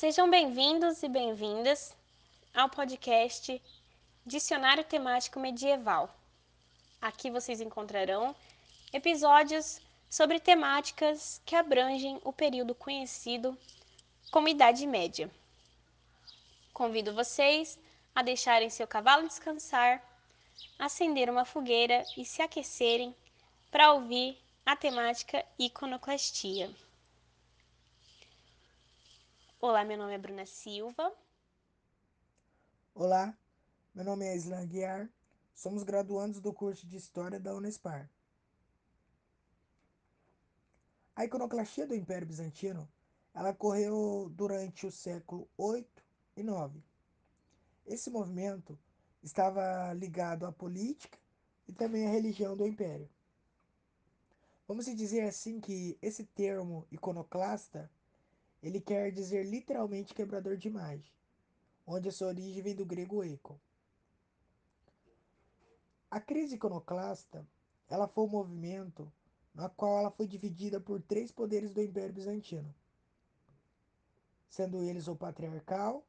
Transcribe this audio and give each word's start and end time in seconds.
Sejam 0.00 0.30
bem-vindos 0.30 1.02
e 1.02 1.08
bem-vindas 1.10 1.94
ao 2.54 2.70
podcast 2.70 3.62
Dicionário 4.24 4.82
Temático 4.82 5.38
Medieval. 5.38 6.08
Aqui 7.02 7.30
vocês 7.30 7.60
encontrarão 7.60 8.34
episódios 8.94 9.78
sobre 10.08 10.40
temáticas 10.40 11.42
que 11.44 11.54
abrangem 11.54 12.18
o 12.24 12.32
período 12.32 12.74
conhecido 12.74 13.54
como 14.30 14.48
Idade 14.48 14.86
Média. 14.86 15.30
Convido 16.72 17.12
vocês 17.12 17.78
a 18.14 18.22
deixarem 18.22 18.70
seu 18.70 18.88
cavalo 18.88 19.28
descansar, 19.28 20.02
acender 20.78 21.28
uma 21.28 21.44
fogueira 21.44 22.06
e 22.16 22.24
se 22.24 22.40
aquecerem 22.40 23.14
para 23.70 23.92
ouvir 23.92 24.38
a 24.64 24.74
temática 24.74 25.44
iconoclastia. 25.58 26.70
Olá, 29.62 29.84
meu 29.84 29.98
nome 29.98 30.14
é 30.14 30.16
Bruna 30.16 30.46
Silva. 30.46 31.12
Olá, 32.94 33.36
meu 33.94 34.02
nome 34.02 34.24
é 34.24 34.34
Islan 34.34 34.66
Guiar, 34.66 35.06
somos 35.54 35.82
graduandos 35.82 36.40
do 36.40 36.50
curso 36.50 36.86
de 36.86 36.96
História 36.96 37.38
da 37.38 37.54
Unespar. 37.54 38.08
A 41.14 41.26
iconoclastia 41.26 41.86
do 41.86 41.94
Império 41.94 42.26
Bizantino 42.26 42.90
ela 43.34 43.50
ocorreu 43.50 44.32
durante 44.34 44.86
o 44.86 44.90
século 44.90 45.46
8 45.58 46.02
e 46.38 46.42
9. 46.42 46.82
Esse 47.84 48.08
movimento 48.08 48.78
estava 49.22 49.92
ligado 49.92 50.46
à 50.46 50.52
política 50.52 51.18
e 51.68 51.72
também 51.74 52.06
à 52.06 52.10
religião 52.10 52.56
do 52.56 52.66
Império. 52.66 53.10
Vamos 54.66 54.86
dizer 54.86 55.28
assim 55.28 55.60
que 55.60 55.98
esse 56.00 56.24
termo 56.24 56.86
iconoclasta 56.90 57.90
ele 58.62 58.80
quer 58.80 59.10
dizer 59.10 59.44
literalmente 59.44 60.14
quebrador 60.14 60.56
de 60.56 60.68
imagem, 60.68 61.12
onde 61.86 62.08
a 62.08 62.12
sua 62.12 62.28
origem 62.28 62.62
vem 62.62 62.74
do 62.74 62.84
grego 62.84 63.24
eikon. 63.24 63.58
A 66.10 66.20
crise 66.20 66.56
iconoclasta, 66.56 67.46
ela 67.88 68.06
foi 68.06 68.24
um 68.24 68.28
movimento 68.28 69.10
na 69.54 69.68
qual 69.68 69.98
ela 69.98 70.10
foi 70.10 70.26
dividida 70.26 70.80
por 70.80 71.00
três 71.00 71.32
poderes 71.32 71.72
do 71.72 71.82
Império 71.82 72.12
Bizantino, 72.12 72.74
sendo 74.48 74.82
eles 74.82 75.08
o 75.08 75.16
patriarcal, 75.16 76.04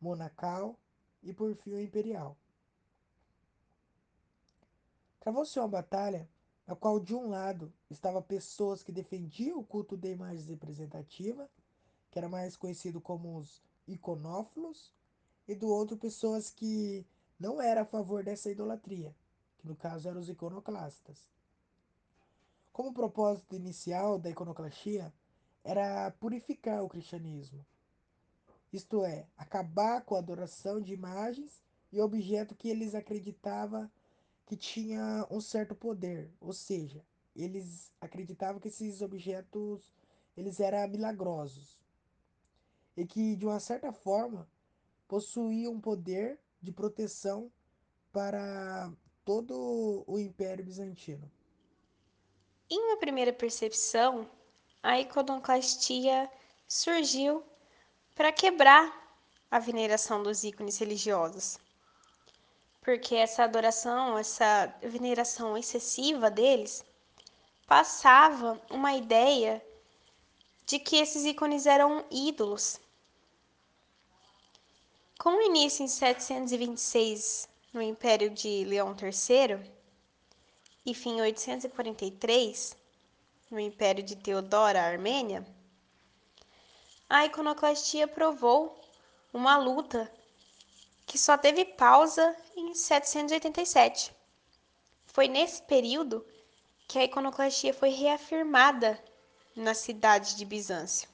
monacal 0.00 0.78
e 1.22 1.32
por 1.32 1.54
fim 1.54 1.74
o 1.74 1.80
imperial. 1.80 2.36
Travou-se 5.20 5.58
uma 5.58 5.68
batalha 5.68 6.28
na 6.66 6.74
qual 6.74 6.98
de 6.98 7.14
um 7.14 7.28
lado 7.28 7.72
estavam 7.88 8.22
pessoas 8.22 8.82
que 8.82 8.92
defendiam 8.92 9.58
o 9.58 9.64
culto 9.64 9.96
da 9.96 10.08
imagem 10.08 10.46
representativa 10.46 11.48
que 12.16 12.18
era 12.18 12.30
mais 12.30 12.56
conhecido 12.56 12.98
como 12.98 13.36
os 13.36 13.62
iconófilos, 13.86 14.90
e 15.46 15.54
do 15.54 15.68
outro 15.68 15.98
pessoas 15.98 16.48
que 16.48 17.06
não 17.38 17.60
eram 17.60 17.82
a 17.82 17.84
favor 17.84 18.24
dessa 18.24 18.50
idolatria, 18.50 19.14
que 19.58 19.68
no 19.68 19.76
caso 19.76 20.08
eram 20.08 20.18
os 20.18 20.30
iconoclastas. 20.30 21.28
Como 22.72 22.94
propósito 22.94 23.54
inicial 23.54 24.18
da 24.18 24.30
iconoclastia 24.30 25.12
era 25.62 26.10
purificar 26.12 26.82
o 26.82 26.88
cristianismo, 26.88 27.62
isto 28.72 29.04
é, 29.04 29.26
acabar 29.36 30.00
com 30.00 30.14
a 30.14 30.18
adoração 30.18 30.80
de 30.80 30.94
imagens 30.94 31.62
e 31.92 32.00
objetos 32.00 32.56
que 32.56 32.70
eles 32.70 32.94
acreditavam 32.94 33.90
que 34.46 34.56
tinha 34.56 35.26
um 35.30 35.42
certo 35.42 35.74
poder, 35.74 36.32
ou 36.40 36.54
seja, 36.54 37.04
eles 37.34 37.92
acreditavam 38.00 38.58
que 38.58 38.68
esses 38.68 39.02
objetos 39.02 39.92
eles 40.34 40.60
eram 40.60 40.88
milagrosos 40.88 41.76
e 42.96 43.04
que, 43.04 43.36
de 43.36 43.44
uma 43.44 43.60
certa 43.60 43.92
forma, 43.92 44.48
possuía 45.06 45.70
um 45.70 45.80
poder 45.80 46.38
de 46.62 46.72
proteção 46.72 47.50
para 48.12 48.90
todo 49.24 50.04
o 50.06 50.18
Império 50.18 50.64
Bizantino. 50.64 51.30
Em 52.70 52.80
uma 52.80 52.96
primeira 52.96 53.32
percepção, 53.32 54.28
a 54.82 54.98
iconoclastia 55.00 56.30
surgiu 56.66 57.44
para 58.14 58.32
quebrar 58.32 59.06
a 59.50 59.58
veneração 59.58 60.22
dos 60.22 60.42
ícones 60.42 60.78
religiosos. 60.78 61.58
Porque 62.80 63.14
essa 63.14 63.44
adoração, 63.44 64.16
essa 64.16 64.74
veneração 64.80 65.56
excessiva 65.56 66.30
deles, 66.30 66.84
passava 67.66 68.60
uma 68.70 68.94
ideia 68.94 69.64
de 70.64 70.78
que 70.78 70.96
esses 70.96 71.24
ícones 71.24 71.66
eram 71.66 72.04
ídolos 72.10 72.80
com 75.18 75.30
o 75.30 75.40
início 75.40 75.82
em 75.82 75.88
726 75.88 77.48
no 77.72 77.80
Império 77.80 78.30
de 78.30 78.64
Leão 78.64 78.94
III 78.94 79.72
e 80.84 80.94
fim 80.94 81.16
em 81.16 81.20
843 81.22 82.76
no 83.50 83.58
Império 83.58 84.02
de 84.02 84.14
Teodora 84.14 84.82
Armênia, 84.82 85.46
a 87.08 87.24
iconoclastia 87.24 88.06
provou 88.06 88.78
uma 89.32 89.56
luta 89.56 90.12
que 91.06 91.16
só 91.16 91.38
teve 91.38 91.64
pausa 91.64 92.36
em 92.56 92.74
787. 92.74 94.12
Foi 95.06 95.28
nesse 95.28 95.62
período 95.62 96.26
que 96.88 96.98
a 96.98 97.04
iconoclastia 97.04 97.72
foi 97.72 97.90
reafirmada 97.90 99.02
na 99.54 99.72
cidade 99.72 100.36
de 100.36 100.44
Bizâncio. 100.44 101.08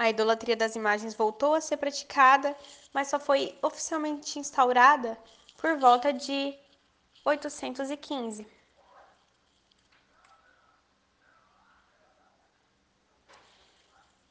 A 0.00 0.08
idolatria 0.08 0.56
das 0.56 0.76
imagens 0.76 1.12
voltou 1.12 1.52
a 1.54 1.60
ser 1.60 1.76
praticada, 1.76 2.56
mas 2.90 3.08
só 3.08 3.20
foi 3.20 3.58
oficialmente 3.60 4.38
instaurada 4.38 5.18
por 5.58 5.76
volta 5.76 6.10
de 6.10 6.58
815. 7.22 8.46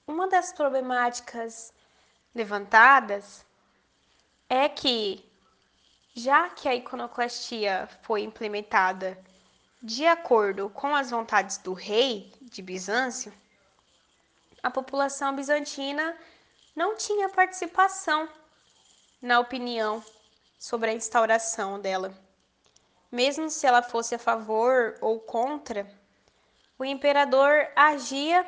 Uma 0.08 0.28
das 0.28 0.52
problemáticas 0.52 1.72
levantadas 2.34 3.46
é 4.50 4.68
que, 4.68 5.24
já 6.16 6.50
que 6.50 6.68
a 6.68 6.74
iconoclastia 6.74 7.88
foi 8.02 8.24
implementada 8.24 9.24
de 9.84 10.08
acordo 10.08 10.68
com 10.72 10.96
as 10.96 11.12
vontades 11.12 11.60
do 11.60 11.74
rei 11.74 12.34
de 12.42 12.64
Bizâncio, 12.64 13.32
a 14.62 14.70
população 14.70 15.36
bizantina 15.36 16.18
não 16.76 16.96
tinha 16.96 17.30
participação 17.30 18.30
na 19.22 19.40
opinião 19.40 20.04
sobre 20.58 20.90
a 20.90 20.94
instauração 20.94 21.80
dela. 21.80 22.14
Mesmo 23.12 23.50
se 23.50 23.66
ela 23.66 23.82
fosse 23.82 24.16
a 24.16 24.20
favor 24.20 24.98
ou 25.02 25.20
contra, 25.20 25.90
o 26.78 26.86
imperador 26.86 27.68
agia 27.76 28.46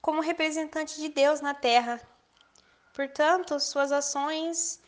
como 0.00 0.20
representante 0.20 1.00
de 1.00 1.08
Deus 1.08 1.40
na 1.40 1.54
terra. 1.54 2.00
Portanto, 2.94 3.58
suas 3.60 3.92
ações 3.92 4.82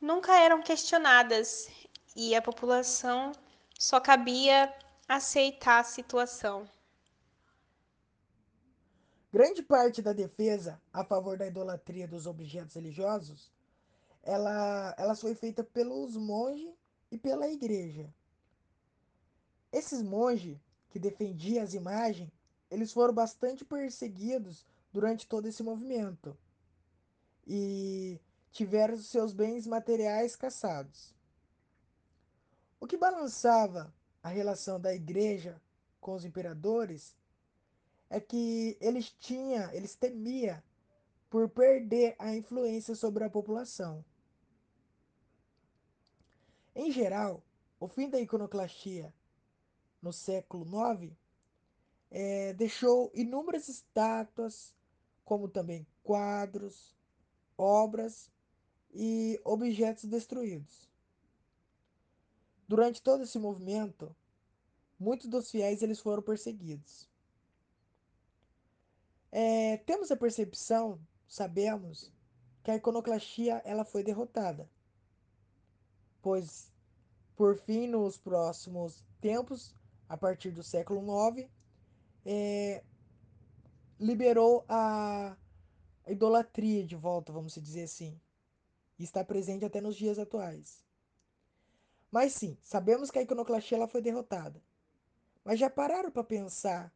nunca 0.00 0.38
eram 0.38 0.60
questionadas 0.60 1.68
e 2.14 2.34
a 2.34 2.42
população 2.42 3.32
só 3.78 3.98
cabia 3.98 4.72
aceitar 5.08 5.80
a 5.80 5.84
situação. 5.84 6.68
Grande 9.34 9.64
parte 9.64 10.00
da 10.00 10.12
defesa 10.12 10.80
a 10.92 11.04
favor 11.04 11.36
da 11.36 11.44
idolatria 11.44 12.06
dos 12.06 12.24
objetos 12.24 12.76
religiosos, 12.76 13.50
ela, 14.22 14.94
ela 14.96 15.16
foi 15.16 15.34
feita 15.34 15.64
pelos 15.64 16.16
monges 16.16 16.72
e 17.10 17.18
pela 17.18 17.48
igreja. 17.48 18.14
Esses 19.72 20.00
monges 20.04 20.56
que 20.88 21.00
defendiam 21.00 21.64
as 21.64 21.74
imagens, 21.74 22.30
eles 22.70 22.92
foram 22.92 23.12
bastante 23.12 23.64
perseguidos 23.64 24.64
durante 24.92 25.26
todo 25.26 25.48
esse 25.48 25.64
movimento 25.64 26.38
e 27.44 28.20
tiveram 28.52 28.96
seus 28.98 29.32
bens 29.32 29.66
materiais 29.66 30.36
caçados. 30.36 31.12
O 32.78 32.86
que 32.86 32.96
balançava 32.96 33.92
a 34.22 34.28
relação 34.28 34.78
da 34.78 34.94
igreja 34.94 35.60
com 36.00 36.14
os 36.14 36.24
imperadores 36.24 37.16
é 38.14 38.20
que 38.20 38.78
eles 38.80 39.10
tinham, 39.10 39.72
eles 39.72 39.96
temia 39.96 40.62
por 41.28 41.48
perder 41.48 42.14
a 42.16 42.32
influência 42.32 42.94
sobre 42.94 43.24
a 43.24 43.30
população. 43.30 44.04
Em 46.76 46.92
geral, 46.92 47.42
o 47.80 47.88
fim 47.88 48.08
da 48.08 48.20
iconoclastia 48.20 49.12
no 50.00 50.12
século 50.12 50.64
IX 50.64 51.12
é, 52.08 52.52
deixou 52.52 53.10
inúmeras 53.14 53.68
estátuas, 53.68 54.72
como 55.24 55.48
também 55.48 55.84
quadros, 56.04 56.96
obras 57.58 58.30
e 58.92 59.40
objetos 59.44 60.04
destruídos. 60.04 60.88
Durante 62.68 63.02
todo 63.02 63.24
esse 63.24 63.40
movimento, 63.40 64.14
muitos 65.00 65.28
dos 65.28 65.50
fiéis 65.50 65.82
eles 65.82 65.98
foram 65.98 66.22
perseguidos. 66.22 67.12
É, 69.36 69.78
temos 69.78 70.12
a 70.12 70.16
percepção, 70.16 71.00
sabemos, 71.26 72.12
que 72.62 72.70
a 72.70 72.76
iconoclastia 72.76 73.60
ela 73.64 73.84
foi 73.84 74.04
derrotada, 74.04 74.70
pois, 76.22 76.72
por 77.34 77.58
fim, 77.58 77.88
nos 77.88 78.16
próximos 78.16 79.04
tempos, 79.20 79.74
a 80.08 80.16
partir 80.16 80.52
do 80.52 80.62
século 80.62 81.02
IX, 81.30 81.50
é, 82.24 82.84
liberou 83.98 84.64
a 84.68 85.36
idolatria 86.06 86.86
de 86.86 86.94
volta, 86.94 87.32
vamos 87.32 87.54
dizer 87.54 87.82
assim, 87.82 88.16
e 88.96 89.02
está 89.02 89.24
presente 89.24 89.64
até 89.64 89.80
nos 89.80 89.96
dias 89.96 90.16
atuais. 90.16 90.84
Mas 92.08 92.34
sim, 92.34 92.56
sabemos 92.62 93.10
que 93.10 93.18
a 93.18 93.22
iconoclastia 93.22 93.78
ela 93.78 93.88
foi 93.88 94.00
derrotada. 94.00 94.62
Mas 95.44 95.58
já 95.58 95.68
pararam 95.68 96.12
para 96.12 96.22
pensar 96.22 96.94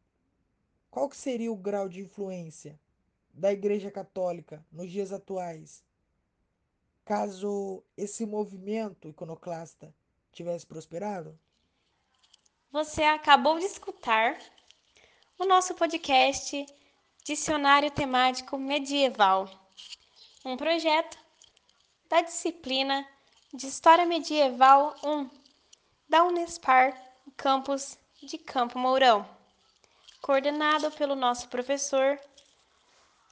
qual 0.91 1.07
que 1.07 1.17
seria 1.17 1.51
o 1.51 1.55
grau 1.55 1.87
de 1.87 2.01
influência 2.01 2.79
da 3.33 3.51
Igreja 3.51 3.91
Católica 3.91 4.65
nos 4.71 4.91
dias 4.91 5.13
atuais, 5.13 5.83
caso 7.05 7.83
esse 7.95 8.25
movimento 8.25 9.07
iconoclasta 9.07 9.93
tivesse 10.31 10.65
prosperado? 10.65 11.37
Você 12.71 13.03
acabou 13.03 13.57
de 13.59 13.65
escutar 13.65 14.37
o 15.37 15.45
nosso 15.45 15.73
podcast 15.75 16.65
Dicionário 17.23 17.91
Temático 17.91 18.57
Medieval, 18.57 19.49
um 20.43 20.57
projeto 20.57 21.17
da 22.07 22.21
disciplina 22.21 23.07
de 23.53 23.67
História 23.67 24.05
Medieval 24.05 24.95
1 25.03 25.29
da 26.07 26.23
Unespar, 26.23 26.99
campus 27.37 27.97
de 28.21 28.37
Campo 28.37 28.77
Mourão, 28.79 29.38
coordenado 30.29 30.91
pelo 30.91 31.15
nosso 31.15 31.47
professor 31.47 32.19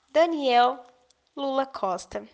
Daniel 0.09 0.83
Lula 1.35 1.63
Costa. 1.63 2.27